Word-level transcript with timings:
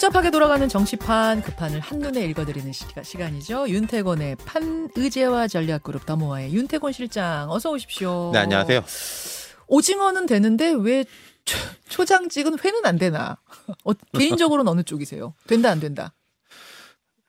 복잡하게 0.00 0.30
돌아가는 0.30 0.66
정치판 0.66 1.42
그 1.42 1.54
판을 1.54 1.78
한눈에 1.80 2.24
읽어드리는 2.24 2.72
시가, 2.72 3.02
시간 3.02 3.36
이죠. 3.36 3.68
윤태곤의 3.68 4.36
판의제와 4.46 5.46
전략그룹 5.46 6.06
더모아의 6.06 6.54
윤태곤 6.54 6.92
실장 6.92 7.50
어서 7.50 7.70
오십시오. 7.70 8.30
네, 8.32 8.38
안녕하세요. 8.38 8.82
오징어는 9.66 10.24
되는데 10.24 10.70
왜 10.70 11.04
초, 11.44 11.58
초장 11.90 12.30
찍은 12.30 12.60
회는 12.60 12.86
안 12.86 12.96
되나? 12.96 13.36
어, 13.84 13.92
개인적으로는 13.92 14.72
어느 14.72 14.82
쪽이세요? 14.84 15.34
된다 15.46 15.68
안 15.70 15.80
된다? 15.80 16.14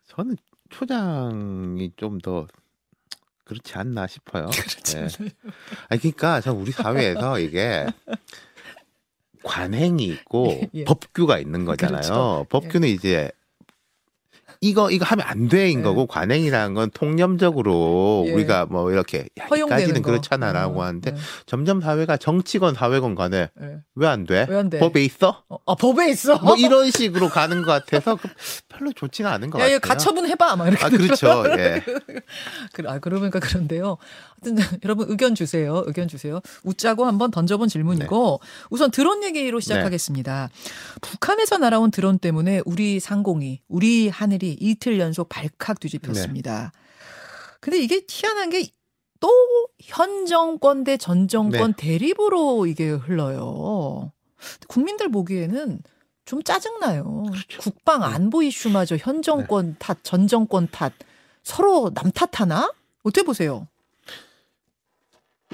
저는 0.08 0.38
초장이 0.70 1.92
좀 1.98 2.20
더 2.22 2.48
그렇지 3.52 3.74
않나 3.74 4.08
싶어요. 4.08 4.46
그렇지 4.56 4.96
네. 4.96 5.30
아니 5.90 6.00
그러니까 6.00 6.40
전 6.40 6.56
우리 6.56 6.72
사회에서 6.72 7.38
이게 7.40 7.86
관행이 9.44 10.04
있고 10.06 10.48
예, 10.52 10.70
예. 10.74 10.84
법규가 10.84 11.40
있는 11.40 11.66
거잖아요. 11.66 12.02
그렇죠. 12.02 12.46
법규는 12.50 12.88
이제 12.88 13.32
이거 14.62 14.92
이거 14.92 15.06
하면 15.06 15.26
안 15.28 15.48
돼인 15.50 15.80
예. 15.80 15.84
거고 15.84 16.06
관행이라는 16.06 16.74
건 16.76 16.90
통념적으로 16.94 18.24
예. 18.28 18.32
우리가 18.32 18.68
뭐 18.68 18.92
이렇게 18.92 19.28
야, 19.40 19.48
거. 19.48 20.02
그렇잖아라고 20.02 20.80
어, 20.80 20.84
하는데 20.84 21.12
네, 21.12 21.18
점점 21.46 21.82
사회가 21.82 22.18
정치건 22.18 22.76
사회건 22.76 23.16
간에 23.16 23.50
네. 23.60 23.78
왜안 23.96 24.26
돼? 24.26 24.46
왜 24.50 24.62
안 24.62 24.70
돼? 24.70 24.80
법에 24.80 25.04
있어? 25.04 25.44
어, 25.50 25.58
아 25.66 25.76
법에 25.76 26.10
있어. 26.12 26.38
뭐 26.40 26.56
이런 26.56 26.92
식으로 26.92 27.30
가는 27.30 27.64
것 27.64 27.72
같아서 27.72 28.16
그 28.16 28.30
별로 28.70 28.94
좋지는 28.94 29.30
않은 29.32 29.50
것 29.50 29.60
야, 29.60 29.64
같아요. 29.64 29.76
얘 29.76 29.80
가처분 29.80 30.26
해봐, 30.28 30.56
막 30.56 30.68
이렇게. 30.68 30.86
아 30.86 30.90
그렇죠. 30.90 31.44
예. 31.58 31.84
그, 32.74 32.84
아, 32.88 33.00
그러니까 33.00 33.40
그런데요. 33.40 33.98
하여튼, 34.44 34.64
여러분 34.86 35.08
의견 35.10 35.36
주세요. 35.36 35.84
의견 35.86 36.08
주세요. 36.08 36.40
웃자고 36.64 37.06
한번 37.06 37.32
던져본 37.32 37.68
질문이고, 37.70 38.40
네. 38.42 38.66
우선 38.70 38.92
드론 38.92 39.24
얘기로 39.24 39.60
시작하겠습니다. 39.60 40.50
북한에서 41.02 41.58
날아온 41.58 41.92
드론 41.92 42.20
때문에 42.20 42.62
우리 42.66 43.00
상공이, 43.00 43.62
우리 43.68 44.10
하늘이 44.10 44.51
이틀 44.60 45.00
연속 45.00 45.30
발칵 45.30 45.80
뒤집혔습니다. 45.80 46.72
네. 46.74 46.80
근데 47.60 47.80
이게 47.80 48.02
희한한 48.08 48.50
게 48.50 48.64
또 49.22 49.30
현 49.80 50.26
정권 50.26 50.84
대 50.84 50.98
전 50.98 51.28
정권 51.28 51.74
네. 51.74 51.84
대립으로 51.88 52.66
이게 52.66 52.90
흘러요. 52.90 54.12
국민들 54.68 55.10
보기에는 55.10 55.80
좀 56.26 56.44
짜증나요. 56.44 57.24
그렇죠. 57.32 57.62
국방 57.62 58.04
안보 58.04 58.42
이슈마저 58.42 58.98
현 58.98 59.22
정권 59.22 59.76
탓, 59.80 60.00
전 60.04 60.28
정권 60.28 60.68
탓, 60.72 60.94
서로 61.44 61.92
남 61.94 62.12
탓하나? 62.12 62.74
어떻게 63.04 63.24
보세요? 63.24 63.68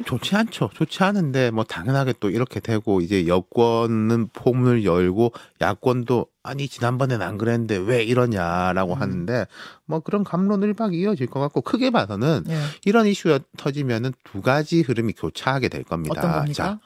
좋지 0.06 0.36
않죠. 0.36 0.70
좋지 0.74 1.04
않은데 1.04 1.52
뭐 1.52 1.64
당연하게 1.64 2.14
또 2.20 2.30
이렇게 2.30 2.60
되고 2.60 3.02
이제 3.02 3.28
여권은 3.28 4.28
포문을 4.30 4.86
열고 4.86 5.32
야권도 5.60 6.28
아니 6.48 6.68
지난번엔 6.68 7.22
안 7.22 7.38
그랬는데 7.38 7.78
왜 7.78 8.04
이러냐라고 8.04 8.94
음. 8.94 9.02
하는데 9.02 9.46
뭐 9.86 10.00
그런 10.00 10.24
감론을박이 10.24 10.98
이어질 10.98 11.28
것 11.28 11.40
같고 11.40 11.62
크게 11.62 11.90
봐서는 11.92 12.46
예. 12.50 12.58
이런 12.86 13.06
이슈가 13.06 13.40
터지면은 13.58 14.14
두 14.24 14.42
가지 14.42 14.82
흐름이 14.82 15.14
교차하게 15.14 15.70
될 15.70 15.84
겁니다. 15.84 16.16
어떤 16.18 16.32
겁니까? 16.32 16.54
자, 16.54 16.80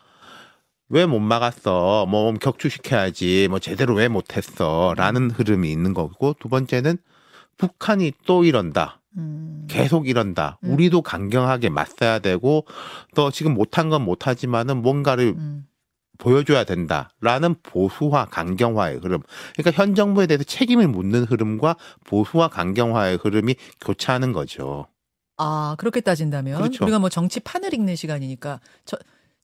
왜 0.89 1.05
못 1.05 1.19
막았어? 1.19 2.05
뭐 2.07 2.33
격추시켜야지. 2.33 3.47
뭐 3.49 3.59
제대로 3.59 3.93
왜 3.95 4.07
못했어? 4.07 4.93
라는 4.97 5.31
흐름이 5.31 5.71
있는 5.71 5.93
거고 5.93 6.35
두 6.39 6.49
번째는 6.49 6.97
북한이 7.57 8.13
또 8.25 8.43
이런다. 8.43 8.99
음. 9.17 9.67
계속 9.69 10.07
이런다. 10.07 10.57
음. 10.63 10.73
우리도 10.73 11.01
강경하게 11.01 11.69
맞서야 11.69 12.19
되고 12.19 12.65
또 13.15 13.29
지금 13.31 13.53
못한 13.53 13.89
건 13.89 14.01
못하지만은 14.03 14.81
뭔가를 14.81 15.35
음. 15.37 15.65
보여줘야 16.21 16.63
된다라는 16.63 17.55
보수화 17.63 18.25
강경화의 18.25 18.99
흐름. 18.99 19.21
그러니까 19.57 19.71
현 19.71 19.95
정부에 19.95 20.27
대해서 20.27 20.43
책임을 20.43 20.87
묻는 20.87 21.23
흐름과 21.23 21.75
보수화 22.05 22.47
강경화의 22.47 23.17
흐름이 23.17 23.55
교차하는 23.81 24.31
거죠. 24.31 24.87
아, 25.37 25.75
그렇게 25.79 25.99
따진다면 25.99 26.57
그렇죠. 26.57 26.85
우리가 26.85 26.99
뭐 26.99 27.09
정치 27.09 27.39
판을 27.39 27.73
읽는 27.73 27.95
시간이니까 27.95 28.59
저 28.85 28.97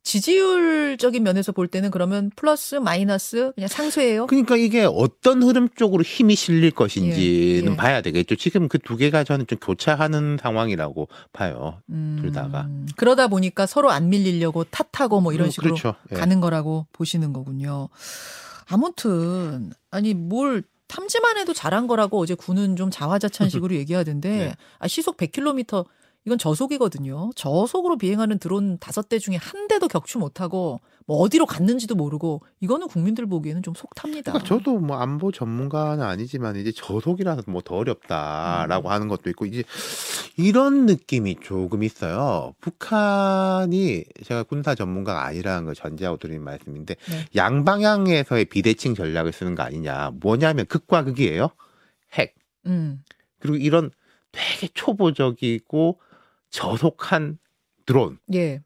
지지율적인 0.04 1.22
면에서 1.22 1.52
볼 1.52 1.68
때는 1.68 1.92
그러면 1.92 2.32
플러스 2.36 2.76
마이너스 2.76 3.52
그냥 3.56 3.68
상쇄예요. 3.68 4.28
그러니까 4.28 4.56
이게 4.56 4.84
어떤 4.86 5.44
흐름 5.44 5.68
쪽으로 5.76 6.02
힘이 6.04 6.36
실릴 6.36 6.72
것인지는 6.72 7.68
예, 7.70 7.72
예. 7.72 7.76
봐야 7.76 8.02
되겠죠. 8.02 8.36
지금 8.38 8.68
그 8.70 8.78
두 8.80 8.96
개가 8.96 9.26
저는 9.26 9.48
좀 9.48 9.60
교차하는 9.60 10.38
상황이라고 10.42 11.10
봐요. 11.34 11.82
음, 11.90 12.20
둘 12.22 12.32
다가. 12.32 12.70
그러다 12.96 13.28
보니까 13.28 13.66
서로 13.66 13.92
안 13.92 14.08
밀리려고 14.10 14.64
탓하고 14.64 15.20
뭐 15.20 15.34
이런 15.34 15.48
음, 15.48 15.52
식으로 15.52 15.76
그렇죠. 15.76 15.96
예. 16.12 16.16
가는 16.16 16.40
거라고 16.40 16.88
보시는 16.94 17.34
거군요. 17.34 17.90
아무튼 18.70 19.72
아니 19.92 20.14
뭘 20.14 20.64
탐지만 20.88 21.38
해도 21.38 21.54
잘한 21.54 21.88
거라고 21.88 22.18
어제 22.18 22.34
군은 22.34 22.78
좀 22.78 22.90
자화자찬식으로 22.90 23.76
얘기하던데 23.78 24.30
네. 24.30 24.56
아, 24.80 24.88
시속 24.88 25.18
100km 25.18 25.86
이건 26.28 26.38
저속이거든요. 26.38 27.30
저속으로 27.38 27.98
비행하는 27.98 28.38
드론 28.38 28.78
다섯 28.80 29.08
대 29.08 29.18
중에 29.18 29.38
한 29.38 29.70
대도 29.70 29.88
격추 29.88 30.20
못하고 30.20 30.82
뭐 31.06 31.20
어디로 31.20 31.46
갔는지도 31.46 31.96
모르고 31.96 32.42
이거는 32.60 32.90
국민들 32.90 33.26
보기에는 33.28 33.64
좀 33.64 33.74
속탑니다. 33.74 34.34
그러니까 34.34 34.46
저도 34.46 34.78
뭐 34.80 34.98
안보 34.98 35.32
전문가는 35.32 36.04
아니지만 36.04 36.58
이제 36.58 36.74
저속이라서 36.74 37.44
뭐더 37.48 37.76
음. 37.76 37.80
어렵다라고 37.80 38.90
하는 38.90 39.08
것도 39.08 39.30
있고 39.30 39.46
이제 39.46 39.64
이런 40.36 40.86
느낌이 40.86 41.38
조금 41.42 41.82
있어요. 41.82 42.54
북한이 42.60 44.04
제가 44.26 44.44
군사 44.44 44.76
전문가가 44.76 45.24
아니라는 45.24 45.64
걸 45.64 45.76
전제하고 45.76 46.18
드리는 46.18 46.44
말씀인데 46.44 46.96
네. 47.10 47.26
양방향에서의 47.38 48.44
비대칭 48.44 48.96
전략을 48.96 49.32
쓰는 49.32 49.56
거 49.56 49.64
아니냐. 49.64 50.12
뭐냐면 50.20 50.66
극과 50.66 51.06
극이에요. 51.06 51.52
핵 52.16 52.36
음. 52.66 53.02
그리고 53.40 53.56
이런 53.56 53.92
되게 54.34 54.68
초보적이고 54.74 56.02
저속한 56.50 57.40
드론. 57.86 58.20
예. 58.34 58.62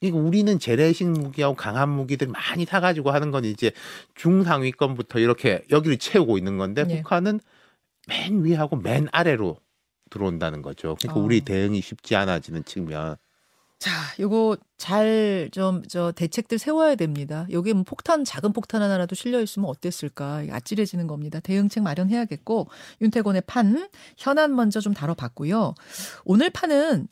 이거 0.00 0.16
우리는 0.16 0.58
재래식 0.58 1.08
무기하고 1.08 1.54
강한 1.54 1.90
무기들 1.90 2.28
많이 2.28 2.64
사가지고 2.64 3.10
하는 3.10 3.30
건 3.30 3.44
이제 3.44 3.70
중상위권부터 4.14 5.18
이렇게 5.18 5.62
여기를 5.70 5.98
채우고 5.98 6.38
있는 6.38 6.56
건데 6.56 6.84
예. 6.88 6.96
북한은 7.02 7.40
맨 8.08 8.44
위하고 8.44 8.76
맨 8.76 9.08
아래로 9.12 9.58
들어온다는 10.08 10.62
거죠. 10.62 10.96
그러니까 11.00 11.20
어. 11.20 11.22
우리 11.22 11.42
대응이 11.42 11.80
쉽지 11.80 12.16
않아지는 12.16 12.64
측면. 12.64 13.16
자, 13.80 13.90
요거 14.20 14.58
잘 14.76 15.48
좀 15.52 15.82
저 15.88 16.12
대책들 16.12 16.58
세워야 16.58 16.96
됩니다. 16.96 17.46
여기 17.50 17.72
뭐 17.72 17.82
폭탄 17.82 18.24
작은 18.24 18.52
폭탄 18.52 18.82
하나라도 18.82 19.14
실려 19.14 19.40
있으면 19.40 19.70
어땠을까? 19.70 20.44
아찔해지는 20.50 21.06
겁니다. 21.06 21.40
대응책 21.40 21.82
마련해야겠고 21.82 22.68
윤태곤의 23.00 23.42
판 23.46 23.88
현안 24.18 24.54
먼저 24.54 24.80
좀 24.80 24.92
다뤄봤고요. 24.92 25.74
오늘 26.26 26.50
판은 26.50 27.08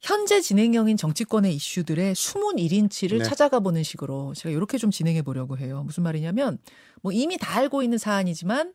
현재 0.00 0.40
진행형인 0.42 0.98
정치권의 0.98 1.54
이슈들의 1.54 2.14
숨은 2.14 2.56
1인치를 2.56 3.18
네. 3.18 3.24
찾아가 3.24 3.60
보는 3.60 3.82
식으로 3.82 4.34
제가 4.34 4.52
이렇게 4.54 4.76
좀 4.76 4.90
진행해 4.90 5.22
보려고 5.22 5.56
해요. 5.56 5.82
무슨 5.84 6.02
말이냐면 6.02 6.58
뭐 7.00 7.12
이미 7.12 7.38
다 7.38 7.56
알고 7.56 7.82
있는 7.82 7.96
사안이지만 7.98 8.74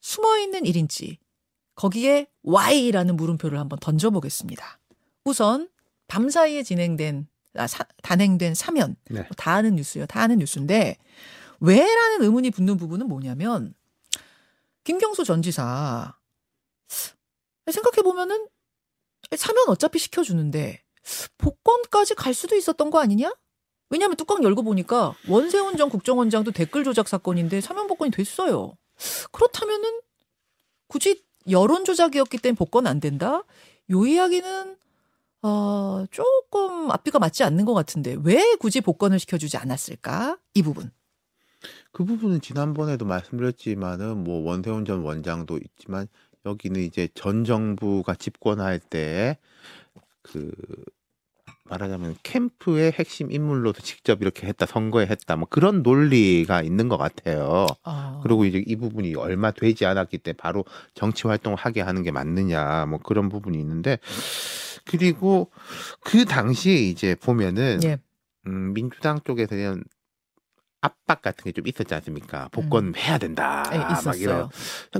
숨어 0.00 0.38
있는 0.38 0.62
1인치 0.62 1.18
거기에 1.74 2.28
Y라는 2.44 3.16
물음표를 3.16 3.58
한번 3.58 3.78
던져 3.78 4.08
보겠습니다. 4.10 4.78
우선 5.24 5.68
밤사이에 6.08 6.62
진행된 6.62 7.28
아, 7.54 7.66
사- 7.66 7.86
단행된 8.02 8.54
사면 8.54 8.96
네. 9.10 9.20
뭐다 9.22 9.52
아는 9.52 9.76
뉴스예요. 9.76 10.06
다 10.06 10.20
아는 10.22 10.38
뉴스인데 10.38 10.96
왜라는 11.60 12.22
의문이 12.22 12.50
붙는 12.50 12.76
부분은 12.76 13.08
뭐냐면 13.08 13.74
김경수 14.84 15.24
전 15.24 15.42
지사 15.42 16.16
생각해 17.70 18.02
보면은 18.02 18.48
사면 19.36 19.64
어차피 19.68 19.98
시켜주는데 19.98 20.82
복권까지 21.38 22.14
갈 22.14 22.32
수도 22.34 22.56
있었던 22.56 22.90
거 22.90 23.00
아니냐? 23.00 23.32
왜냐하면 23.90 24.16
뚜껑 24.16 24.42
열고 24.42 24.62
보니까 24.62 25.14
원세훈 25.28 25.76
전 25.76 25.88
국정원장도 25.90 26.52
댓글 26.52 26.84
조작 26.84 27.08
사건인데 27.08 27.60
사면 27.60 27.86
복권이 27.86 28.10
됐어요. 28.10 28.76
그렇다면은 29.32 30.00
굳이 30.86 31.24
여론 31.50 31.84
조작이었기 31.84 32.38
때문에 32.38 32.56
복권 32.56 32.86
안 32.86 33.00
된다? 33.00 33.42
요 33.90 34.06
이야기는 34.06 34.76
어, 35.42 36.04
조금 36.10 36.90
앞뒤가 36.90 37.18
맞지 37.18 37.44
않는 37.44 37.64
것 37.64 37.74
같은데 37.74 38.16
왜 38.22 38.56
굳이 38.56 38.80
복권을 38.80 39.18
시켜주지 39.18 39.56
않았을까? 39.56 40.38
이 40.54 40.62
부분. 40.62 40.90
그 41.92 42.04
부분은 42.04 42.40
지난번에도 42.40 43.04
말씀드렸지만은 43.04 44.24
뭐 44.24 44.44
원세훈 44.48 44.84
전 44.84 45.00
원장도 45.00 45.58
있지만 45.58 46.06
여기는 46.46 46.80
이제 46.80 47.08
전 47.14 47.44
정부가 47.44 48.14
집권할 48.14 48.78
때 48.78 49.38
그 50.22 50.52
말하자면 51.64 52.16
캠프의 52.22 52.92
핵심 52.92 53.30
인물로서 53.30 53.82
직접 53.82 54.22
이렇게 54.22 54.46
했다 54.46 54.64
선거에 54.64 55.06
했다 55.06 55.36
뭐 55.36 55.46
그런 55.48 55.82
논리가 55.82 56.62
있는 56.62 56.88
것 56.88 56.96
같아요. 56.96 57.66
아, 57.82 58.20
그리고 58.22 58.46
이제 58.46 58.62
이 58.66 58.76
부분이 58.76 59.14
얼마 59.16 59.50
되지 59.50 59.84
않았기 59.84 60.18
때문에 60.18 60.36
바로 60.38 60.64
정치 60.94 61.26
활동을 61.26 61.58
하게 61.58 61.82
하는 61.82 62.02
게 62.02 62.10
맞느냐 62.10 62.86
뭐 62.86 62.98
그런 62.98 63.28
부분이 63.28 63.58
있는데 63.58 63.98
그리고 64.88 65.50
그 66.04 66.24
당시에 66.24 66.74
이제 66.74 67.14
보면은 67.14 67.80
예. 67.84 67.98
음, 68.46 68.72
민주당 68.74 69.20
쪽에서는 69.24 69.84
압박 70.80 71.22
같은 71.22 71.44
게 71.44 71.52
좀 71.52 71.66
있었지 71.66 71.92
않습니까? 71.94 72.48
복권 72.52 72.94
해야 72.96 73.18
된다. 73.18 73.64
네, 73.70 73.78
막 73.78 73.92
있었어요. 73.98 74.22
이런. 74.22 74.48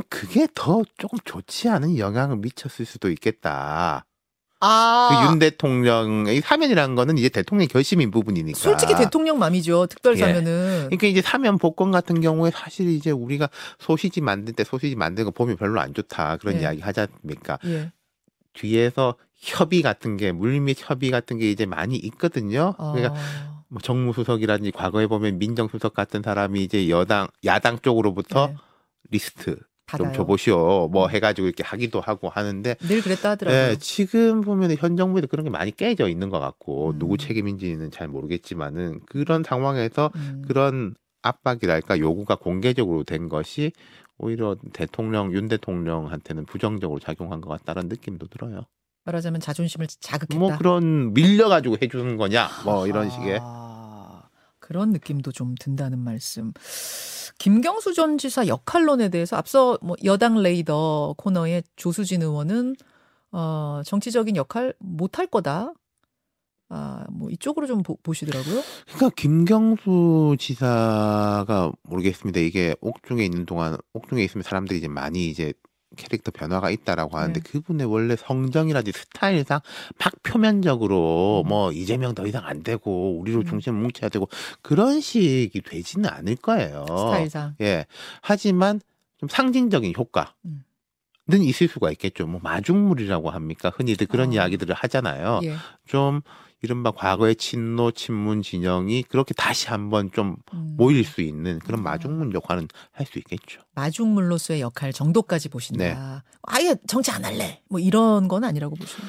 그게 0.08 0.48
더 0.54 0.82
조금 0.98 1.18
좋지 1.24 1.68
않은 1.68 1.98
영향을 1.98 2.36
미쳤을 2.38 2.84
수도 2.84 3.10
있겠다. 3.10 4.04
아, 4.60 5.08
그윤 5.24 5.38
대통령의 5.38 6.40
사면이라는 6.40 6.96
거는 6.96 7.16
이제 7.16 7.28
대통령의 7.28 7.68
결심인 7.68 8.10
부분이니까. 8.10 8.58
솔직히 8.58 8.96
대통령 8.96 9.38
맘이죠. 9.38 9.86
특별 9.86 10.16
예. 10.16 10.18
사면은. 10.18 10.86
그러니까 10.86 11.06
이제 11.06 11.22
사면 11.22 11.58
복권 11.58 11.92
같은 11.92 12.20
경우에 12.20 12.50
사실 12.50 12.88
이제 12.88 13.12
우리가 13.12 13.48
소시지 13.78 14.20
만들 14.20 14.54
때 14.54 14.64
소시지 14.64 14.96
만드는 14.96 15.26
거 15.26 15.30
보면 15.30 15.56
별로 15.56 15.80
안 15.80 15.94
좋다 15.94 16.38
그런 16.38 16.56
예. 16.56 16.62
이야기 16.62 16.80
하지 16.80 16.98
않습니까? 17.02 17.60
예. 17.66 17.92
뒤에서 18.58 19.14
협의 19.34 19.82
같은 19.82 20.16
게 20.16 20.32
물밑 20.32 20.78
협의 20.80 21.10
같은 21.10 21.38
게 21.38 21.50
이제 21.50 21.64
많이 21.64 21.96
있거든요. 21.96 22.74
어, 22.76 22.92
그러니까 22.92 23.20
뭐 23.68 23.80
정무수석이라든지 23.80 24.72
과거에 24.72 25.06
보면 25.06 25.38
민정수석 25.38 25.94
같은 25.94 26.22
사람이 26.22 26.62
이제 26.62 26.88
여당 26.88 27.28
야당 27.44 27.78
쪽으로부터 27.78 28.48
네, 28.48 28.56
리스트 29.10 29.56
좀 29.96 30.06
받아요. 30.06 30.12
줘보시오 30.12 30.88
뭐 30.88 31.08
해가지고 31.08 31.46
이렇게 31.46 31.62
하기도 31.62 32.00
하고 32.00 32.28
하는데 32.28 32.74
늘 32.80 33.00
그랬다 33.02 33.30
하더라고요. 33.30 33.66
네, 33.68 33.76
지금 33.76 34.40
보면 34.40 34.74
현 34.76 34.96
정부에도 34.96 35.28
그런 35.28 35.44
게 35.44 35.50
많이 35.50 35.70
깨져 35.70 36.08
있는 36.08 36.30
것 36.30 36.40
같고 36.40 36.90
음. 36.90 36.98
누구 36.98 37.16
책임인지는 37.16 37.90
잘 37.90 38.08
모르겠지만은 38.08 39.00
그런 39.06 39.44
상황에서 39.44 40.10
음. 40.16 40.42
그런 40.46 40.94
압박이랄까 41.22 41.98
요구가 41.98 42.36
공개적으로 42.36 43.04
된 43.04 43.28
것이 43.28 43.72
오히려 44.18 44.56
대통령 44.72 45.32
윤 45.32 45.48
대통령한테는 45.48 46.44
부정적으로 46.46 46.98
작용한 47.00 47.40
것 47.40 47.48
같다는 47.48 47.88
느낌도 47.88 48.26
들어요. 48.28 48.66
말하자면 49.04 49.40
자존심을 49.40 49.86
자극했다. 49.86 50.38
뭐 50.38 50.56
그런 50.56 51.14
밀려가지고 51.14 51.78
해주는 51.80 52.16
거냐 52.16 52.48
뭐 52.64 52.86
이런 52.86 53.08
식의 53.08 53.38
아, 53.40 54.22
그런 54.58 54.90
느낌도 54.90 55.32
좀 55.32 55.54
든다는 55.58 55.98
말씀. 55.98 56.52
김경수 57.38 57.94
전 57.94 58.18
지사 58.18 58.46
역할론에 58.46 59.08
대해서 59.08 59.36
앞서 59.36 59.78
뭐 59.80 59.96
여당 60.04 60.42
레이더 60.42 61.14
코너에 61.16 61.62
조수진 61.76 62.22
의원은 62.22 62.74
어, 63.30 63.80
정치적인 63.84 64.36
역할 64.36 64.74
못할 64.78 65.26
거다. 65.26 65.72
아, 66.70 67.04
뭐 67.10 67.30
이쪽으로 67.30 67.66
좀 67.66 67.82
보, 67.82 67.96
보시더라고요. 68.02 68.62
그러니까 68.86 69.10
김경수 69.16 70.36
지사가 70.38 71.72
모르겠습니다. 71.82 72.40
이게 72.40 72.74
옥중에 72.80 73.24
있는 73.24 73.46
동안 73.46 73.76
옥중에 73.94 74.22
있으면 74.24 74.42
사람들이 74.42 74.78
이제 74.78 74.88
많이 74.88 75.28
이제 75.28 75.54
캐릭터 75.96 76.30
변화가 76.30 76.70
있다라고 76.70 77.16
하는데 77.16 77.40
네. 77.40 77.50
그분의 77.50 77.86
원래 77.86 78.14
성정이라든지 78.16 78.98
스타일상 78.98 79.60
막 79.98 80.12
표면적으로 80.22 81.42
음. 81.46 81.48
뭐 81.48 81.72
이재명 81.72 82.14
더 82.14 82.26
이상 82.26 82.44
안 82.44 82.62
되고 82.62 83.18
우리로 83.18 83.40
음. 83.40 83.44
중심을 83.46 83.80
뭉쳐야 83.80 84.10
되고 84.10 84.28
그런 84.60 85.00
식이 85.00 85.62
되지는 85.62 86.10
않을 86.10 86.36
거예요. 86.36 86.84
스타일상. 86.86 87.54
예. 87.62 87.86
하지만 88.20 88.80
좀 89.16 89.28
상징적인 89.28 89.94
효과 89.96 90.34
는 91.28 91.40
음. 91.40 91.44
있을 91.44 91.68
수가 91.68 91.90
있겠죠. 91.92 92.26
뭐 92.26 92.40
마중물이라고 92.42 93.30
합니까? 93.30 93.70
흔히들 93.74 94.06
그런 94.06 94.30
아. 94.30 94.32
이야기들을 94.34 94.74
하잖아요. 94.74 95.40
예. 95.44 95.56
좀 95.86 96.22
이른바 96.62 96.90
과거의 96.90 97.36
친노 97.36 97.92
친문 97.92 98.42
진영이 98.42 99.04
그렇게 99.04 99.34
다시 99.34 99.68
한번 99.68 100.10
좀 100.10 100.36
음. 100.54 100.74
모일 100.78 101.04
수 101.04 101.20
있는 101.20 101.58
그런 101.60 101.80
아. 101.80 101.82
마중물 101.84 102.32
역할은 102.34 102.66
할 102.92 103.06
수 103.06 103.18
있겠죠. 103.18 103.60
마중물로서의 103.74 104.60
역할 104.62 104.92
정도까지 104.92 105.50
보신다. 105.50 105.84
네. 105.84 105.96
아예 106.42 106.74
정치 106.86 107.10
안 107.10 107.24
할래. 107.24 107.60
뭐 107.68 107.78
이런 107.78 108.26
건 108.26 108.44
아니라고 108.44 108.74
보시는. 108.74 109.08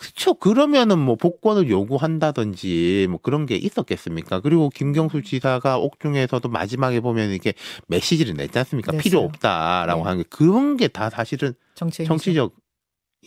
그렇죠. 0.00 0.34
그러면은 0.34 0.98
뭐 0.98 1.14
복권을 1.16 1.68
요구한다든지 1.68 3.06
뭐 3.10 3.18
그런 3.22 3.44
게 3.46 3.56
있었겠습니까? 3.56 4.40
그리고 4.40 4.70
김경수 4.70 5.22
지사가 5.22 5.78
옥중에서도 5.78 6.48
마지막에 6.48 7.00
보면 7.00 7.30
이렇게 7.30 7.52
메시지를 7.88 8.34
냈지 8.34 8.58
않습니까? 8.58 8.92
냈어요. 8.92 9.02
필요 9.02 9.20
없다라고 9.20 10.02
네. 10.02 10.08
하는 10.08 10.22
게 10.22 10.28
그런 10.30 10.76
게 10.76 10.88
다 10.88 11.08
사실은 11.10 11.52
정치 11.74 12.04
정치적 12.04 12.54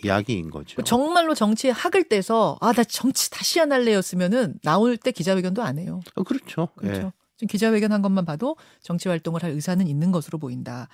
이야기인 0.03 0.49
거죠. 0.49 0.75
그 0.75 0.83
정말로 0.83 1.33
정치에 1.35 1.69
학을 1.71 2.03
떼서 2.09 2.57
아 2.59 2.73
나 2.73 2.83
정치 2.83 3.29
다시 3.29 3.59
안 3.61 3.71
할래였으면은 3.71 4.55
나올 4.63 4.97
때 4.97 5.11
기자회견도 5.11 5.61
안 5.61 5.77
해요. 5.77 6.01
어, 6.15 6.23
그렇죠. 6.23 6.69
그렇죠. 6.75 7.01
예. 7.01 7.11
지금 7.37 7.47
기자회견 7.51 7.91
한 7.91 8.01
것만 8.01 8.25
봐도 8.25 8.57
정치 8.81 9.07
활동을 9.09 9.43
할 9.43 9.51
의사는 9.51 9.87
있는 9.87 10.11
것으로 10.11 10.39
보인다. 10.39 10.87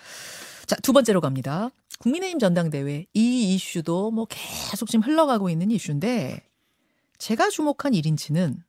자, 0.67 0.75
두 0.83 0.93
번째로 0.93 1.21
갑니다. 1.21 1.69
국민의힘 1.99 2.39
전당대회 2.39 3.05
이 3.13 3.53
이슈도 3.55 4.11
뭐 4.11 4.25
계속 4.29 4.89
지금 4.89 5.03
흘러가고 5.03 5.49
있는 5.49 5.69
이슈인데 5.69 6.41
제가 7.17 7.49
주목한 7.49 7.91
1인치는 7.93 8.61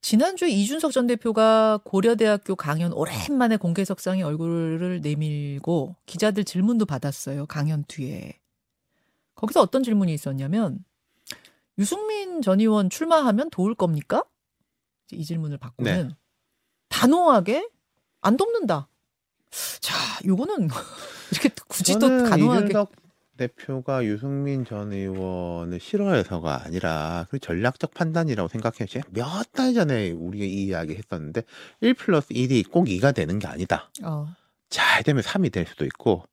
지난주에 0.00 0.48
이준석 0.48 0.92
전 0.92 1.06
대표가 1.06 1.78
고려대학교 1.84 2.56
강연 2.56 2.92
오랜만에 2.92 3.58
공개석상에 3.58 4.22
얼굴을 4.22 5.00
내밀고 5.02 5.96
기자들 6.06 6.44
질문도 6.44 6.86
받았어요. 6.86 7.46
강연 7.46 7.84
뒤에. 7.86 8.40
거기서 9.34 9.60
어떤 9.60 9.82
질문이 9.82 10.14
있었냐면 10.14 10.84
유승민 11.78 12.40
전 12.40 12.60
의원 12.60 12.88
출마하면 12.88 13.50
도울 13.50 13.74
겁니까? 13.74 14.24
이 15.10 15.24
질문을 15.24 15.58
받고는 15.58 16.08
네. 16.08 16.14
단호하게 16.88 17.68
안 18.20 18.36
돕는다. 18.36 18.88
자, 19.80 19.94
요거는 20.24 20.68
이렇게 21.32 21.50
굳이 21.68 21.98
또 21.98 22.06
이준석 22.60 22.92
대표가 23.36 24.04
유승민 24.04 24.64
전 24.64 24.92
의원을 24.92 25.78
싫어해서가 25.78 26.64
아니라 26.64 27.26
그 27.30 27.38
전략적 27.38 27.94
판단이라고 27.94 28.48
생각해요. 28.48 28.86
몇 29.10 29.44
달 29.52 29.74
전에 29.74 30.10
우리가 30.10 30.44
이 30.44 30.64
이야기 30.66 30.94
했었는데 30.96 31.42
1 31.80 31.94
플러스 31.94 32.28
1이 32.30 32.68
꼭 32.70 32.86
2가 32.86 33.14
되는 33.14 33.38
게 33.38 33.46
아니다. 33.46 33.90
어, 34.02 34.26
잘 34.70 35.02
되면 35.04 35.22
3이 35.22 35.52
될 35.52 35.66
수도 35.66 35.84
있고 35.84 36.24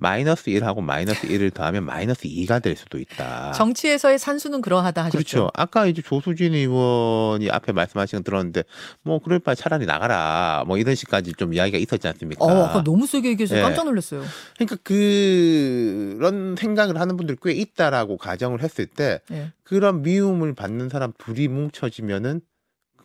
마이너스 0.00 0.46
1하고 0.46 0.80
마이너스 0.82 1.28
1을 1.28 1.52
더하면 1.52 1.84
마이너스 1.84 2.22
2가 2.22 2.62
될 2.62 2.74
수도 2.74 2.98
있다. 2.98 3.52
정치에서의 3.52 4.18
산수는 4.18 4.62
그러하다 4.62 5.04
하셨죠. 5.04 5.16
아. 5.18 5.20
그렇죠. 5.20 5.50
아까 5.54 5.86
이제 5.86 6.00
조수진 6.02 6.54
의원이 6.54 7.50
앞에 7.50 7.72
말씀하신 7.72 8.20
거 8.20 8.22
들었는데 8.24 8.62
뭐 9.02 9.18
그럴 9.18 9.38
바에 9.38 9.54
차라리 9.54 9.84
나가라. 9.86 10.64
뭐 10.66 10.78
이런 10.78 10.94
식까지 10.94 11.34
좀 11.34 11.52
이야기가 11.52 11.76
있었지 11.78 12.08
않습니까? 12.08 12.44
어, 12.44 12.64
아까 12.64 12.82
너무 12.82 13.06
세게 13.06 13.28
얘기해서 13.30 13.58
예. 13.58 13.60
깜짝 13.62 13.84
놀랐어요. 13.84 14.22
그러니까 14.56 14.76
그런 14.82 16.56
생각을 16.56 16.98
하는 16.98 17.16
분들이 17.16 17.36
꽤 17.42 17.52
있다라고 17.52 18.16
가정을 18.16 18.62
했을 18.62 18.86
때 18.86 19.20
예. 19.30 19.52
그런 19.62 20.02
미움을 20.02 20.54
받는 20.54 20.88
사람 20.88 21.12
둘이 21.18 21.48
뭉쳐지면은 21.48 22.40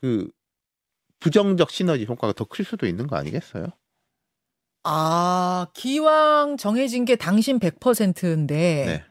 그 0.01 0.29
부정적 1.19 1.71
시너지 1.71 2.05
효과가 2.05 2.33
더 2.33 2.45
클 2.45 2.63
수도 2.63 2.85
있는 2.87 3.07
거 3.07 3.15
아니겠어요? 3.17 3.67
아, 4.87 5.67
기왕 5.73 6.57
정해진 6.57 7.05
게 7.05 7.15
당신 7.15 7.59
100%인데 7.59 8.55
네. 8.85 9.03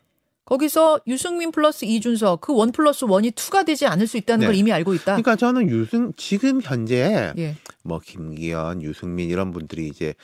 거기서 0.45 1.01
유승민 1.07 1.51
플러스 1.51 1.85
이준석 1.85 2.43
그 2.43 2.53
one 2.53 2.71
plus 2.71 3.05
one이 3.07 3.33
two가 3.33 3.65
되지 3.65 3.87
않을 3.87 4.07
수 4.07 4.17
있다는 4.17 4.41
네. 4.41 4.47
걸 4.47 4.55
이미 4.55 4.73
알고 4.73 4.95
있다. 4.95 5.05
그러니까 5.17 5.37
저는 5.37 5.69
유승 5.71 6.13
지금 6.17 6.61
현재 6.63 7.33
예. 7.37 7.57
뭐 7.83 7.99
김기현, 7.99 8.83
유승민 8.83 9.31
이런 9.31 9.51
분들이 9.53 9.89
이제 9.89 10.15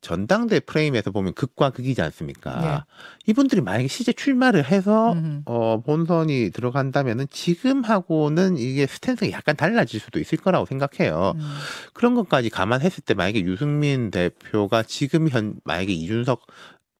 전당대 0.00 0.60
프레임에서 0.60 1.10
보면 1.10 1.34
극과 1.34 1.70
극이지 1.70 2.00
않습니까? 2.02 2.86
이분들이 3.26 3.60
만약에 3.60 3.88
실제 3.88 4.12
출마를 4.12 4.64
해서 4.70 5.14
네. 5.14 5.20
음흠. 5.20 5.42
어 5.46 5.80
본선이 5.80 6.50
들어간다면은 6.50 7.26
지금하고는 7.30 8.56
이게 8.58 8.86
stance가 8.86 9.30
약간 9.32 9.56
달라질 9.56 10.00
수도 10.00 10.18
있을 10.20 10.38
거라고 10.38 10.66
생각해요. 10.66 11.32
음. 11.36 11.40
그런 11.94 12.14
것까지 12.14 12.50
감안했을 12.50 13.02
때 13.04 13.14
만약에 13.14 13.40
유승민 13.42 14.10
대표가 14.10 14.82
지금 14.84 15.28
현 15.28 15.54
만약에 15.64 15.92
이준석 15.92 16.42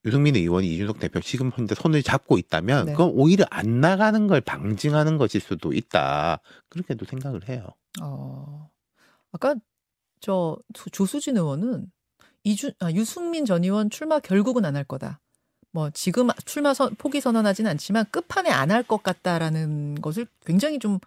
유승민 0.04 0.36
의원이 0.36 0.72
이준석 0.74 1.00
대표 1.00 1.20
지금 1.20 1.50
현재 1.54 1.74
손을 1.74 2.02
잡고 2.02 2.38
있다면 2.38 2.86
네. 2.86 2.92
그건 2.92 3.10
오히려 3.14 3.44
안 3.50 3.80
나가는 3.80 4.26
걸 4.26 4.40
방증하는 4.40 5.18
것일 5.18 5.40
수도 5.40 5.72
있다. 5.72 6.40
그렇게도 6.68 7.04
생각을 7.04 7.48
해요. 7.48 7.66
어. 8.02 8.68
아까 9.32 9.54
저 10.20 10.56
조- 10.72 10.90
조수진 10.90 11.36
의원은 11.36 11.86
이준 12.48 12.72
아, 12.80 12.90
유승민 12.92 13.44
전 13.44 13.62
의원 13.64 13.90
출마 13.90 14.20
결국은 14.20 14.64
안 14.64 14.74
할 14.74 14.84
거다. 14.84 15.20
뭐 15.70 15.90
지금 15.92 16.28
출마 16.46 16.72
선, 16.74 16.94
포기 16.96 17.20
선언하진 17.20 17.66
않지만 17.66 18.06
끝판에 18.10 18.50
안 18.50 18.70
할 18.70 18.82
것 18.82 19.02
같다라는 19.02 19.96
것을 20.00 20.26
굉장히 20.46 20.78
좀 20.78 20.98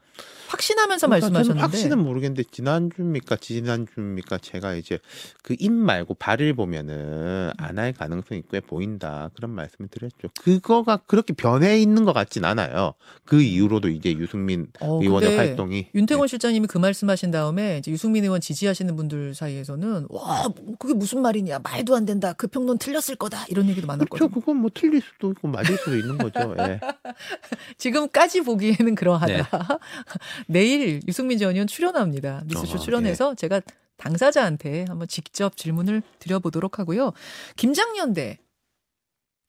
확신하면서 0.50 1.08
그러니까 1.08 1.26
말씀하셨는데. 1.30 1.62
확신은 1.62 2.04
모르겠는데 2.04 2.44
지난주입니까? 2.52 3.38
지난주입니까? 3.38 4.38
제가 4.40 4.74
이제 4.76 5.00
그 5.44 5.56
입 5.60 5.72
말고 5.72 6.14
발을 6.16 6.54
보면은 6.54 7.52
안 7.58 7.80
할 7.80 7.94
가능성이 7.94 8.44
꽤 8.52 8.60
보인다 8.60 9.30
그런 9.36 9.52
말씀을 9.52 9.88
드렸죠. 9.90 10.30
그거가 10.42 10.98
그렇게 11.08 11.34
변해 11.34 11.80
있는 11.80 12.04
것 12.04 12.14
같진 12.14 12.46
않아요. 12.46 12.94
그 13.26 13.42
이후로도 13.42 13.90
이제 13.90 14.12
유승민 14.14 14.68
어, 14.82 15.00
의원의 15.02 15.38
활동이 15.38 15.88
윤태곤 15.96 16.28
실장님이 16.28 16.68
그 16.68 16.78
말씀하신 16.78 17.32
다음에 17.32 17.78
이제 17.80 17.90
유승민 17.92 18.24
의원 18.26 18.42
지지하시는 18.42 18.96
분들 18.96 19.34
사이에서는 19.36 20.08
와 20.10 20.48
그게 20.78 20.94
무슨 20.94 21.22
말이냐? 21.22 21.60
말도 21.64 21.96
안 21.96 22.06
된다. 22.06 22.34
그 22.34 22.48
평론 22.48 22.78
틀렸을 22.78 23.16
거다. 23.18 23.46
이런 23.50 23.68
얘기도 23.70 23.88
그렇죠. 23.88 23.98
많았거든요. 23.98 24.30
그건 24.30 24.58
뭐 24.62 24.70
틀릴 24.74 25.02
수도 25.02 25.32
있고 25.32 25.48
맞을 25.48 25.78
수도 25.78 25.98
있는 25.98 26.18
거죠. 26.18 26.56
예. 26.60 26.80
지금까지 27.78 28.42
보기에는 28.42 28.96
그러하다. 28.96 29.28
네. 29.28 29.44
내일 30.48 31.02
유승민 31.08 31.38
전 31.38 31.52
의원 31.52 31.68
출연합니다. 31.68 32.44
뉴스쇼 32.48 32.76
어허, 32.76 32.84
출연해서 32.84 33.36
제가 33.36 33.62
당사자한테 33.98 34.86
한번 34.88 35.08
직접 35.08 35.56
질문을 35.58 36.02
드려보도록 36.20 36.80
하고요. 36.80 37.14
김장년대, 37.56 38.40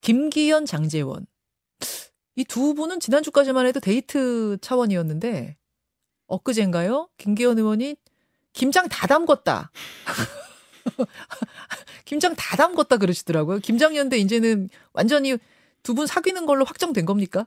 김기현, 0.01 0.67
장재원. 0.67 1.27
이 2.37 2.45
두 2.45 2.75
분은 2.75 2.99
지난주까지만 3.01 3.67
해도 3.67 3.79
데이트 3.81 4.57
차원이었는데, 4.61 5.57
엊그젠가요? 6.29 7.09
김기현 7.19 7.59
의원이 7.59 7.97
김장 8.55 8.89
다 8.89 9.07
담궜다. 9.07 9.71
김장 12.05 12.35
다 12.37 12.57
담궜다 12.57 12.99
그러시더라고요. 13.01 13.59
김장년대 13.61 14.19
이제는 14.19 14.69
완전히 14.93 15.37
두 15.83 15.95
분 15.95 16.07
사귀는 16.07 16.47
걸로 16.47 16.65
확정된 16.65 17.05
겁니까? 17.07 17.47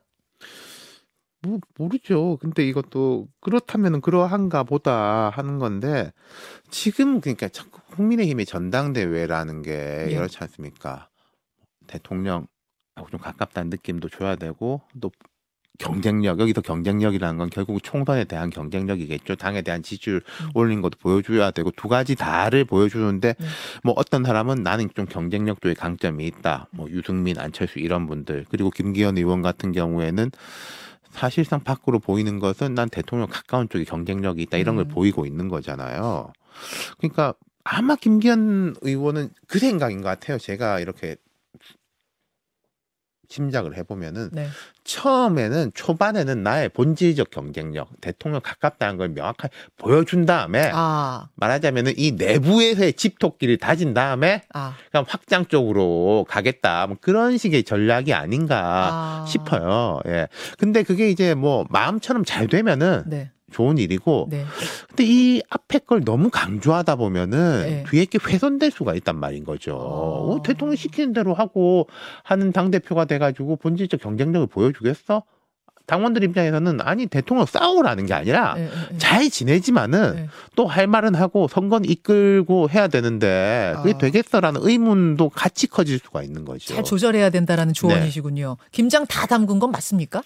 뭐 1.42 1.60
모르죠. 1.78 2.38
근데 2.42 2.68
이것도 2.68 3.28
그렇다면은 3.40 4.02
그러한가 4.02 4.64
보다 4.64 5.30
하는 5.30 5.60
건데 5.60 6.12
지금 6.72 7.22
그러니까 7.22 7.48
자꾸 7.50 7.82
국민의힘의 7.96 8.46
전당대회라는 8.46 9.62
게 9.62 10.06
예. 10.08 10.12
이렇지 10.12 10.38
않습니까? 10.42 11.10
대통령 11.88 12.48
하고 12.96 13.10
좀 13.10 13.20
가깝다는 13.20 13.70
느낌도 13.70 14.10
줘야 14.10 14.36
되고 14.36 14.82
또 15.00 15.12
경쟁력 15.78 16.40
여기서 16.40 16.62
경쟁력이라는 16.62 17.38
건 17.38 17.50
결국 17.50 17.82
총선에 17.84 18.26
대한 18.26 18.50
경쟁력이겠죠. 18.50 19.36
당에 19.36 19.62
대한 19.62 19.84
지지율 19.84 20.18
음. 20.42 20.50
올린 20.54 20.82
것도 20.82 20.98
보여줘야 21.00 21.52
되고 21.52 21.72
두 21.72 21.88
가지 21.88 22.16
다를 22.16 22.66
보여주는데 22.66 23.36
네. 23.38 23.46
뭐 23.84 23.94
어떤 23.98 24.24
사람은 24.24 24.64
나는 24.64 24.90
좀 24.96 25.06
경쟁력도에 25.06 25.74
강점이 25.74 26.26
있다. 26.28 26.68
뭐 26.72 26.90
유승민, 26.90 27.40
안철수 27.40 27.80
이런 27.80 28.08
분들 28.08 28.46
그리고 28.50 28.70
김기현 28.70 29.18
의원 29.18 29.42
같은 29.42 29.72
경우에는 29.72 30.32
사실상 31.12 31.64
밖으로 31.64 32.00
보이는 32.00 32.40
것은 32.40 32.76
난 32.76 32.90
대통령 32.90 33.28
가까운 33.30 33.70
쪽에 33.70 33.86
경쟁력이 33.86 34.42
있다 34.44 34.58
이런 34.58 34.76
걸 34.76 34.86
음. 34.86 34.90
보이고 34.90 35.26
있는 35.26 35.48
거잖아요. 35.48 36.34
그러니까 36.98 37.34
아마 37.64 37.96
김기현 37.96 38.76
의원은 38.82 39.30
그 39.48 39.60
생각인 39.60 40.02
것 40.02 40.10
같아요. 40.10 40.38
제가 40.38 40.80
이렇게 40.80 41.16
짐작을 43.36 43.76
해보면은 43.78 44.30
네. 44.32 44.48
처음에는 44.86 45.72
초반에는 45.74 46.42
나의 46.42 46.70
본질적 46.70 47.32
경쟁력, 47.32 47.90
대통령 48.00 48.40
가깝다는 48.42 48.98
걸 48.98 49.10
명확하게 49.10 49.54
보여준 49.78 50.26
다음에 50.26 50.72
아, 50.74 51.28
말하자면은 51.36 51.94
이 51.98 52.14
내부에서의 52.14 52.94
집토끼를 52.94 53.58
다진 53.58 53.94
다음에 53.94 54.44
아, 54.54 54.76
그냥 54.90 55.06
확장 55.08 55.46
쪽으로 55.48 56.26
가겠다. 56.30 56.88
뭐 56.88 56.96
그런 57.02 57.38
식의 57.38 57.64
전략이 57.64 58.14
아닌가 58.14 58.90
아. 58.92 59.26
싶어요. 59.28 60.00
예. 60.08 60.28
근데 60.58 60.84
그게 60.84 61.10
이제 61.10 61.34
뭐 61.34 61.66
마음처럼 61.70 62.24
잘 62.24 62.48
되면은 62.48 63.04
네, 63.08 63.32
좋은 63.52 63.78
일이고 63.78 64.28
네. 64.32 64.44
근데 64.88 65.04
이 65.06 65.42
앞에 65.50 65.80
걸 65.80 66.04
너무 66.04 66.30
강조하다 66.30 66.96
보면은 66.96 67.62
네. 67.62 67.84
뒤에 67.90 68.06
게 68.06 68.18
훼손될 68.22 68.72
수가 68.72 68.96
있단 68.96 69.20
말인 69.20 69.44
거죠. 69.44 69.76
어. 69.76 70.34
어, 70.34 70.42
대통령 70.42 70.76
시키는 70.76 71.14
대로 71.14 71.34
하고 71.34 71.88
하는 72.24 72.52
당 72.52 72.72
대표가 72.72 73.06
돼가지고 73.06 73.58
본질적 73.58 74.02
경쟁력을 74.02 74.48
보여주겠어? 74.48 75.24
당원들 75.88 76.24
입장에서는 76.24 76.82
아니 76.82 77.06
대통령 77.06 77.46
싸우라는 77.46 78.06
게 78.06 78.14
아니라 78.14 78.56
네, 78.56 78.64
네, 78.64 78.70
네. 78.92 78.98
잘 78.98 79.30
지내지만은 79.30 80.16
네. 80.16 80.30
또할 80.56 80.88
말은 80.88 81.16
하고 81.16 81.48
선거는 81.48 81.90
이끌고 81.90 82.70
해야 82.70 82.88
되는데 82.88 83.74
그게 83.78 83.94
아. 83.94 83.98
되겠어라는 83.98 84.62
의문도 84.64 85.30
같이 85.30 85.68
커질 85.68 86.00
수가 86.00 86.24
있는 86.24 86.46
거죠. 86.46 86.74
잘 86.74 86.84
조절해야 86.84 87.30
된다라는 87.30 87.74
조언이시군요. 87.74 88.58
김장 88.72 89.06
다 89.06 89.28
담근 89.28 89.60
건 89.60 89.72
맞습니까? 89.72 90.24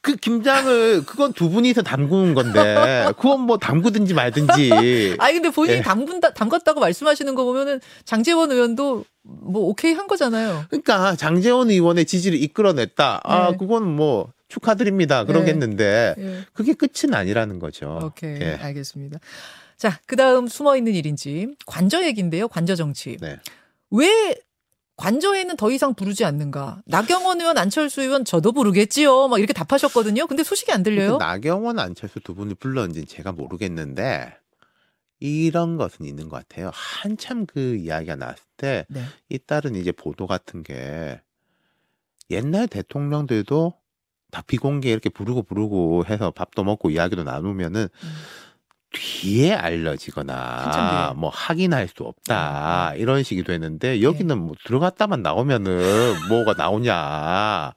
그 0.00 0.16
김장을 0.16 1.04
그건 1.04 1.32
두 1.32 1.50
분이서 1.50 1.82
담그는 1.82 2.34
건데 2.34 3.06
그건 3.16 3.40
뭐 3.40 3.58
담그든지 3.58 4.14
말든지 4.14 5.16
아니 5.18 5.34
근데 5.34 5.50
본인이 5.50 5.78
예. 5.78 5.82
담근다 5.82 6.34
담갔다고 6.34 6.80
말씀하시는 6.80 7.34
거 7.34 7.44
보면은 7.44 7.80
장재원 8.04 8.52
의원도 8.52 9.04
뭐 9.22 9.62
오케이 9.62 9.94
한 9.94 10.06
거잖아요. 10.06 10.64
그러니까 10.68 11.16
장재원 11.16 11.70
의원의 11.70 12.04
지지를 12.04 12.40
이끌어냈다. 12.42 13.20
아 13.24 13.50
네. 13.50 13.56
그건 13.56 13.88
뭐 13.88 14.28
축하드립니다. 14.54 15.24
그러겠는데 15.24 16.14
예. 16.16 16.44
그게 16.52 16.74
끝은 16.74 17.12
아니라는 17.12 17.58
거죠. 17.58 17.98
오케이 18.02 18.40
예. 18.40 18.54
알겠습니다. 18.60 19.18
자 19.76 20.00
그다음 20.06 20.46
숨어 20.46 20.76
있는 20.76 20.94
일인지 20.94 21.48
관저 21.66 22.04
얘기인데요. 22.04 22.46
관저 22.48 22.76
정치. 22.76 23.16
네. 23.20 23.38
왜 23.90 24.36
관저에는 24.96 25.56
더 25.56 25.72
이상 25.72 25.94
부르지 25.94 26.24
않는가? 26.24 26.82
나경원 26.86 27.40
의원, 27.40 27.58
안철수 27.58 28.00
의원 28.00 28.24
저도 28.24 28.52
부르겠지요. 28.52 29.26
막 29.26 29.38
이렇게 29.38 29.52
답하셨거든요. 29.52 30.28
근데 30.28 30.44
소식이 30.44 30.70
안 30.70 30.84
들려요. 30.84 31.18
그 31.18 31.24
나경원, 31.24 31.80
안철수 31.80 32.20
두 32.20 32.36
분이 32.36 32.54
불렀는지는 32.54 33.08
제가 33.08 33.32
모르겠는데 33.32 34.36
이런 35.18 35.76
것은 35.76 36.06
있는 36.06 36.28
것 36.28 36.36
같아요. 36.36 36.70
한참 36.72 37.44
그 37.46 37.74
이야기가 37.76 38.14
나왔을 38.14 38.44
때 38.56 38.86
네. 38.88 39.02
잇따른 39.28 39.74
이제 39.74 39.90
보도 39.90 40.28
같은 40.28 40.62
게 40.62 41.20
옛날 42.30 42.68
대통령들도 42.68 43.74
다 44.34 44.42
비공개 44.44 44.90
이렇게 44.90 45.08
부르고 45.08 45.44
부르고 45.44 46.06
해서 46.10 46.32
밥도 46.32 46.64
먹고 46.64 46.90
이야기도 46.90 47.22
나누면은 47.22 47.82
음. 47.82 48.14
뒤에 48.90 49.54
알려지거나. 49.54 51.14
뭐 51.16 51.30
확인할 51.30 51.86
수 51.88 52.02
없다 52.02 52.92
음, 52.94 53.00
이런 53.00 53.22
식이 53.22 53.44
되는데 53.44 54.02
여기는 54.02 54.36
뭐 54.36 54.54
들어갔다만 54.64 55.22
나오면은 55.22 56.14
뭐가 56.28 56.54
나오냐 56.54 57.74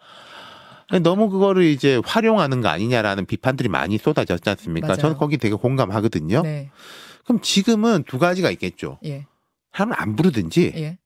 너무 1.03 1.29
그거를 1.29 1.63
이제 1.63 2.01
활용하는 2.03 2.61
거 2.61 2.69
아니냐라는 2.69 3.27
비판들이 3.27 3.69
많이 3.69 3.99
쏟아졌지 3.99 4.49
않습니까? 4.49 4.87
맞아요. 4.87 4.97
저는 4.97 5.17
거기 5.17 5.37
되게 5.37 5.53
공감하거든요. 5.53 6.41
네. 6.41 6.71
그럼 7.25 7.41
지금은 7.41 8.03
두 8.03 8.17
가지가 8.17 8.49
있겠죠. 8.51 8.97
예. 9.05 9.27
사람을 9.73 9.95
안 9.99 10.15
부르든지 10.15 10.73
예. 10.75 10.97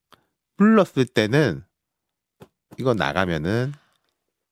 불렀을 0.55 1.05
때는 1.05 1.63
이거 2.77 2.93
나가면은 2.93 3.74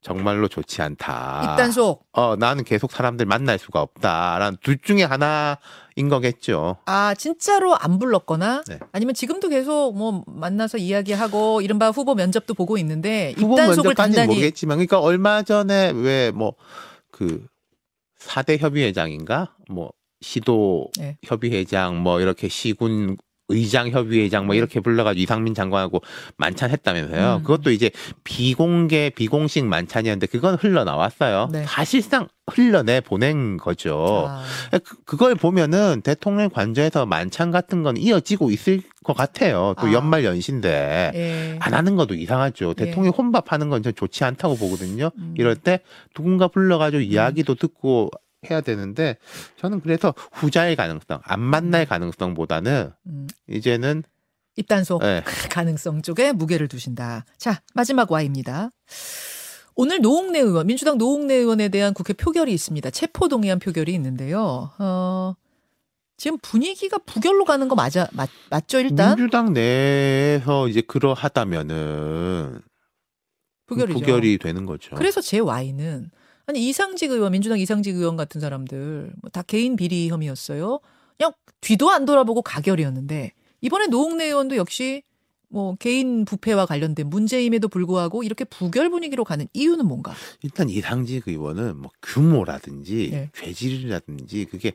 정말로 0.02 0.48
좋지 0.48 0.82
않다. 0.82 1.42
입단속. 1.52 2.06
어, 2.14 2.36
나는 2.38 2.64
계속 2.64 2.92
사람들 2.92 3.26
만날 3.26 3.60
수가 3.60 3.82
없다라는 3.82 4.58
둘 4.62 4.78
중에 4.82 5.04
하나인 5.04 6.08
거겠죠. 6.10 6.78
아, 6.86 7.14
진짜로 7.16 7.76
안 7.76 8.00
불렀거나 8.00 8.64
네. 8.68 8.80
아니면 8.94 9.14
지금도 9.14 9.50
계속 9.50 9.98
뭐 9.98 10.24
만나서 10.26 10.78
이야기하고 10.78 11.62
이른바 11.62 11.90
후보 11.90 12.16
면접도 12.16 12.54
보고 12.54 12.78
있는데 12.78 13.34
후보 13.38 13.54
입단속을 13.56 13.96
단단히 13.96 14.28
모르겠지만, 14.28 14.78
그러니까 14.78 15.00
얼마 15.02 15.44
전에 15.44 15.92
왜 15.92 16.32
뭐 16.32 16.54
그 17.12 17.46
사대 18.18 18.58
협의회장인가 18.58 19.56
뭐 19.70 19.92
시도 20.22 20.90
네. 20.98 21.18
협의회장 21.24 21.98
뭐 22.02 22.22
이렇게 22.22 22.48
시군 22.48 23.18
의장 23.50 23.90
협의회장 23.90 24.46
뭐 24.46 24.56
이렇게 24.56 24.80
불러가지고 24.80 25.22
이상민 25.22 25.54
장관하고 25.54 26.02
만찬 26.38 26.70
했다면서요. 26.72 27.38
음. 27.38 27.44
그것도 27.44 27.72
이제 27.72 27.92
비공개 28.24 29.12
비공식 29.16 29.66
만찬이었는데 29.66 30.28
그건 30.28 30.56
흘러 30.56 30.84
나왔어요. 30.84 31.50
네. 31.52 31.66
사실상 31.68 32.28
흘러내 32.52 33.02
보낸 33.02 33.58
거죠. 33.58 34.26
아, 34.28 34.44
그, 34.84 35.04
그걸 35.04 35.36
보면은 35.36 36.02
대통령 36.04 36.50
관저에서 36.50 37.06
만찬 37.06 37.52
같은 37.52 37.84
건 37.84 37.96
이어지고 37.98 38.50
있을 38.50 38.82
것 39.04 39.16
같아요. 39.16 39.76
또 39.80 39.88
아. 39.88 39.94
연말 39.94 40.24
연시인데. 40.24 41.12
예. 41.14 41.58
안 41.60 41.74
하는 41.74 41.96
것도 41.96 42.16
이상하죠. 42.16 42.74
예. 42.80 42.86
대통령 42.86 43.14
혼밥하는 43.18 43.70
건 43.70 43.80
전 43.82 43.96
좋지 43.96 44.24
않다고 44.26 44.58
보거든요. 44.58 45.12
음. 45.18 45.34
이럴 45.38 45.56
때 45.56 45.80
누군가 46.14 46.48
불러가지고 46.50 47.02
이야기도 47.02 47.56
듣고 47.56 48.10
해야 48.50 48.62
되는데 48.62 49.18
저는 49.58 49.82
그래서 49.82 50.14
후자의 50.32 50.76
가능성, 50.76 51.20
안 51.24 51.40
만날 51.40 51.86
가능성보다는 51.86 52.92
음, 53.08 53.28
이제는 53.48 54.04
입단속 54.56 55.04
예, 55.04 55.24
가능성 55.52 56.02
쪽에 56.02 56.32
무게를 56.32 56.68
두신다. 56.68 57.26
자, 57.38 57.62
마지막 57.74 58.12
와입니다. 58.12 58.70
오늘 59.76 60.02
노웅래 60.02 60.40
의원, 60.40 60.68
민주당 60.68 60.98
노웅래 60.98 61.36
의원에 61.36 61.70
대한 61.70 61.94
국회 61.94 62.14
표결이 62.14 62.52
있습니다. 62.54 62.90
체포동의안 62.90 63.60
표결이 63.60 63.94
있는데요. 63.94 64.72
어, 64.78 65.36
지금 66.18 66.38
분위기가 66.42 66.98
부결로 66.98 67.46
가는 67.46 67.68
거 67.70 67.76
맞아, 67.76 68.08
맞, 68.12 68.30
맞죠, 68.50 68.80
일단? 68.80 69.16
민주당 69.16 69.54
내에서 69.54 70.68
이제 70.68 70.82
그러하다면은 70.82 72.62
부결이죠. 73.68 74.00
부결이 74.00 74.38
되는 74.40 74.66
거죠. 74.66 74.96
그래서 74.96 75.22
제 75.22 75.40
Y는 75.40 76.12
아니 76.50 76.68
이상직 76.68 77.12
의원, 77.12 77.32
민주당 77.32 77.60
이상직 77.60 77.96
의원 77.96 78.18
같은 78.18 78.42
사람들 78.42 79.12
뭐 79.22 79.30
다 79.32 79.44
개인 79.44 79.76
비리 79.76 80.10
혐의였어요. 80.10 80.80
그냥 81.16 81.32
뒤도 81.62 81.92
안 81.92 82.06
돌아보고 82.06 82.42
가결이었는데 82.42 83.34
이번에 83.62 83.86
노웅래 83.86 84.26
의원도 84.26 84.56
역시 84.56 85.04
뭐 85.48 85.76
개인 85.76 86.26
부패와 86.26 86.66
관련된 86.66 87.08
문제임에도 87.08 87.68
불구하고 87.68 88.24
이렇게 88.24 88.46
부결 88.46 88.90
분위기로 88.90 89.26
가는 89.26 89.48
이유는 89.54 89.86
뭔가? 89.86 90.16
일단 90.42 90.70
이상직 90.70 91.28
의원은 91.28 91.78
뭐 91.78 91.92
규모라든지 92.02 93.12
예. 93.14 93.30
죄질이라든지 93.36 94.46
그게 94.46 94.72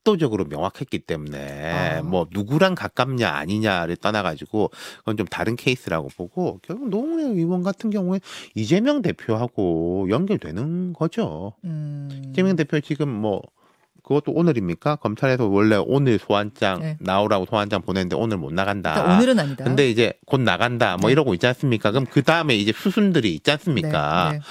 압도적으로 0.00 0.44
명확했기 0.44 1.00
때문에 1.00 1.98
아. 1.98 2.02
뭐 2.02 2.26
누구랑 2.30 2.74
가깝냐 2.74 3.28
아니냐를 3.28 3.96
떠나가지고 3.96 4.70
그건 4.98 5.16
좀 5.16 5.26
다른 5.26 5.56
케이스라고 5.56 6.08
보고 6.16 6.58
결국 6.62 6.88
노웅래 6.88 7.24
의원 7.24 7.62
같은 7.62 7.90
경우에 7.90 8.20
이재명 8.54 9.02
대표하고 9.02 10.08
연결되는 10.10 10.92
거죠. 10.94 11.54
음. 11.64 12.08
이재명 12.30 12.56
대표 12.56 12.80
지금 12.80 13.08
뭐 13.08 13.42
그것도 14.02 14.32
오늘입니까? 14.32 14.96
검찰에서 14.96 15.46
원래 15.46 15.76
오늘 15.76 16.18
소환장 16.18 16.80
네. 16.80 16.96
나오라고 17.00 17.46
소환장 17.46 17.82
보냈는데 17.82 18.16
오늘 18.16 18.38
못 18.38 18.52
나간다. 18.52 18.94
그러니까 18.94 19.16
오늘은 19.16 19.38
아니다. 19.38 19.64
근데 19.64 19.88
이제 19.88 20.14
곧 20.26 20.40
나간다. 20.40 20.96
뭐 20.96 21.08
네. 21.08 21.12
이러고 21.12 21.34
있지 21.34 21.46
않습니까? 21.46 21.90
그럼 21.92 22.06
그 22.10 22.22
다음에 22.22 22.56
이제 22.56 22.72
수순들이 22.72 23.32
있지 23.34 23.50
않습니까? 23.52 24.30
네, 24.32 24.38
네. 24.38 24.44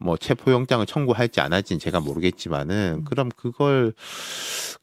뭐 0.00 0.16
체포영장을 0.16 0.84
청구할지 0.86 1.40
안 1.40 1.52
할지는 1.52 1.78
제가 1.80 2.00
모르겠지만은 2.00 2.98
음. 2.98 3.04
그럼 3.04 3.28
그걸 3.36 3.92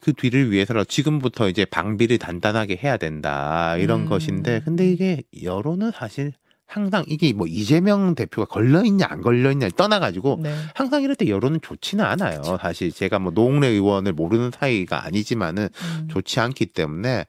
그 0.00 0.12
뒤를 0.12 0.50
위해서라도 0.50 0.84
지금부터 0.84 1.48
이제 1.48 1.64
방비를 1.64 2.18
단단하게 2.18 2.78
해야 2.82 2.96
된다 2.96 3.76
이런 3.78 4.02
음. 4.02 4.06
것인데 4.06 4.62
근데 4.64 4.90
이게 4.90 5.22
여론은 5.42 5.92
사실 5.92 6.32
항상 6.66 7.04
이게 7.06 7.32
뭐 7.32 7.46
이재명 7.46 8.14
대표가 8.14 8.46
걸려 8.46 8.84
있냐 8.84 9.06
안 9.08 9.22
걸려 9.22 9.52
있냐 9.52 9.68
떠나가지고 9.68 10.40
네. 10.42 10.54
항상 10.74 11.02
이럴 11.02 11.14
때 11.14 11.28
여론은 11.28 11.60
좋지는 11.62 12.04
않아요. 12.04 12.42
그렇죠. 12.42 12.58
사실 12.60 12.90
제가 12.90 13.20
뭐 13.20 13.32
노웅래 13.32 13.68
의원을 13.68 14.12
모르는 14.12 14.50
사이가 14.50 15.04
아니지만은 15.04 15.68
음. 15.72 16.08
좋지 16.10 16.40
않기 16.40 16.66
때문에 16.66 17.26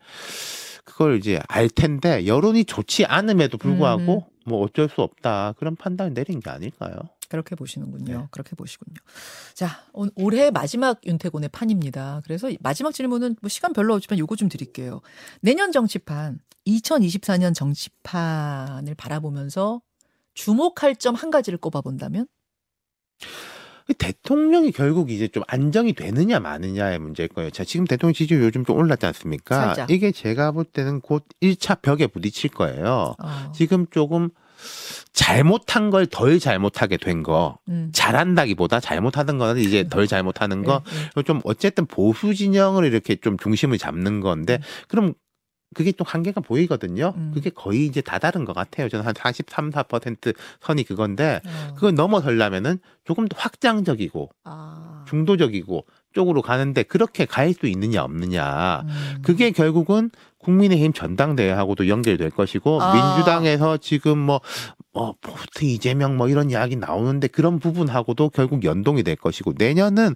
그걸 0.84 1.18
이제 1.18 1.40
알 1.48 1.70
텐데 1.70 2.26
여론이 2.26 2.66
좋지 2.66 3.06
않음에도 3.06 3.58
불구하고 3.58 4.26
뭐 4.46 4.64
어쩔 4.64 4.90
수 4.90 5.02
없다 5.02 5.54
그런 5.60 5.76
판단을 5.76 6.14
내린 6.14 6.40
게 6.40 6.50
아닐까요? 6.50 6.94
그렇게 7.30 7.56
보시는군요. 7.56 8.18
네. 8.20 8.28
그렇게 8.32 8.56
보시군요. 8.56 8.96
자, 9.54 9.84
오- 9.94 10.08
올해 10.16 10.50
마지막 10.52 11.00
윤태곤의 11.06 11.50
판입니다. 11.50 12.22
그래서 12.24 12.50
마지막 12.62 12.94
질문은 12.94 13.36
뭐 13.42 13.50
시간 13.50 13.74
별로 13.74 13.94
없지만 13.96 14.18
요거 14.20 14.36
좀 14.36 14.48
드릴게요. 14.50 15.02
내년 15.42 15.72
정치판, 15.72 16.40
2024년 16.66 17.54
정치판을 17.54 18.96
바라보면서 18.96 19.82
주목할 20.34 20.96
점 20.98 21.16
한 21.16 21.32
가지를 21.32 21.58
꼽아본다면? 21.60 22.28
대통령이 23.98 24.74
결국 24.74 25.12
이제 25.12 25.30
좀 25.30 25.44
안정이 25.48 25.94
되느냐 25.94 26.40
마느냐의 26.42 27.00
문제일 27.00 27.30
거예요. 27.30 27.50
자, 27.52 27.64
지금 27.64 27.86
대통령 27.86 28.14
지지율 28.14 28.44
요즘 28.44 28.66
좀 28.66 28.76
올랐지 28.78 29.06
않습니까? 29.06 29.56
살짝. 29.68 29.90
이게 29.90 30.12
제가 30.12 30.52
볼 30.52 30.66
때는 30.66 31.00
곧 31.00 31.26
1차 31.42 31.82
벽에 31.82 32.06
부딪힐 32.08 32.52
거예요. 32.52 33.16
어, 33.18 33.52
지금 33.56 33.88
조금 33.90 34.30
잘못한 35.14 35.90
걸 35.90 36.06
덜 36.08 36.40
잘못하게 36.40 36.98
된 36.98 37.24
거. 37.24 37.58
음. 37.70 37.90
잘한다기보다 37.94 38.80
잘못하는 38.80 39.38
거는 39.38 39.62
이제 39.62 39.88
덜 39.90 40.08
잘못하는 40.08 40.64
거. 40.64 40.82
예, 40.94 41.10
예. 41.18 41.24
좀 41.24 41.42
어쨌든 41.44 41.86
보수 41.86 42.34
진영을 42.34 42.86
이렇게 42.86 43.16
좀 43.16 43.38
중심을 43.38 43.78
잡는 43.78 44.22
건데 44.22 44.60
그럼 44.88 45.14
그게 45.76 45.92
또 45.92 46.06
한계가 46.06 46.40
보이거든요. 46.42 47.14
음. 47.18 47.32
그게 47.34 47.50
거의 47.50 47.86
이제 47.86 48.00
다 48.02 48.20
다른 48.20 48.46
것 48.46 48.54
같아요. 48.54 48.88
저는 48.90 49.06
한 49.06 49.14
43, 49.16 49.70
4% 49.70 50.34
선이 50.62 50.84
그건데 50.84 51.42
어. 51.46 51.74
그걸 51.76 51.94
넘어서려면은 51.94 52.80
조금 53.04 53.28
더 53.28 53.36
확장적이고 53.38 54.30
아. 54.46 55.04
중도적이고 55.08 55.86
쪽으로 56.14 56.42
가는데 56.42 56.84
그렇게 56.84 57.26
갈 57.26 57.54
수 57.54 57.68
있느냐 57.68 58.02
없느냐. 58.04 58.84
음. 58.88 59.18
그게 59.24 59.52
결국은 59.52 60.10
국민의힘 60.48 60.94
전당대회하고도 60.94 61.90
연결될 61.90 62.30
것이고 62.30 62.82
아. 62.82 63.16
민주당에서 63.16 63.76
지금 63.76 64.18
뭐, 64.18 64.40
뭐 64.94 65.14
포스트 65.20 65.66
이재명 65.66 66.16
뭐 66.16 66.30
이런 66.30 66.50
이야기 66.50 66.78
나오는데 66.78 67.28
그런 67.28 67.60
부분하고도 67.60 68.30
결국 68.30 68.64
연동이 68.64 69.04
될 69.04 69.18
것이고 69.18 69.54
내년은 69.58 70.16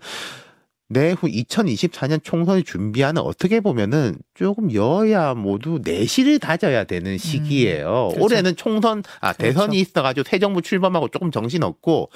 내후 0.87 1.27
2024년 1.27 2.23
총선을 2.23 2.63
준비하는 2.63 3.21
어떻게 3.21 3.59
보면은 3.59 4.15
조금 4.33 4.73
여야 4.73 5.33
모두 5.33 5.79
내실을 5.83 6.39
다져야 6.39 6.83
되는 6.85 7.17
시기예요. 7.17 8.09
그렇죠. 8.09 8.23
올해는 8.23 8.55
총선 8.55 9.03
아 9.21 9.33
그렇죠. 9.33 9.53
대선이 9.53 9.79
있어가지고 9.79 10.27
새 10.27 10.39
정부 10.39 10.61
출범하고 10.61 11.07
조금 11.09 11.31
정신 11.31 11.63
없고 11.63 12.09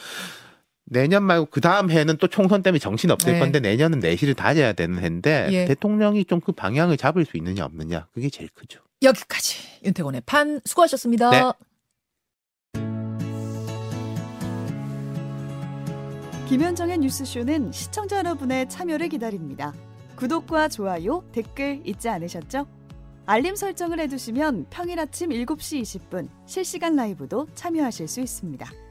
내년 0.86 1.24
말고 1.24 1.48
그 1.48 1.62
다음 1.62 1.90
해는 1.90 2.18
또 2.18 2.28
총선 2.28 2.62
때문에 2.62 2.80
정신 2.80 3.10
없을 3.12 3.34
네. 3.34 3.40
건데 3.40 3.60
내년은 3.60 4.00
내실을 4.00 4.36
다져야 4.36 4.74
되는 4.74 5.00
해인데 5.02 5.48
예. 5.52 5.66
대통령이 5.66 6.26
좀 6.26 6.40
그 6.46 6.52
방향을 6.52 6.98
잡을 6.98 7.26
수 7.26 7.38
있느냐 7.38 7.66
없느냐 7.66 8.08
그게 8.14 8.30
제일 8.30 8.50
크죠. 8.54 8.80
여기까지 9.02 9.58
윤태곤의 9.84 10.22
판 10.26 10.62
수고하셨습니다. 10.64 11.32
네. 11.32 11.52
김현정의 16.48 17.00
뉴스쇼는 17.00 17.72
시청자 17.72 18.20
여러분의 18.20 18.70
참여를 18.70 19.10
기다립니다. 19.10 19.74
구독과 20.18 20.68
좋아요, 20.68 21.24
댓글 21.32 21.82
잊지 21.84 22.08
않으셨죠? 22.10 22.68
알림 23.26 23.56
설정을 23.56 24.00
해두시면 24.02 24.68
평일 24.70 25.00
아침 25.00 25.32
7시 25.32 25.82
20분 25.82 26.30
실시간 26.46 26.96
라이브도 26.96 27.48
참여하실 27.56 28.08
수 28.08 28.22
있습니다. 28.22 28.85